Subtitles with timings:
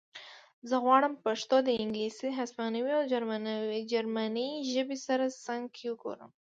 [0.69, 3.03] زه غواړم پښتو د انګلیسي هسپانوي او
[3.91, 6.29] جرمنۍ ژبې سره څنګ کې وګورم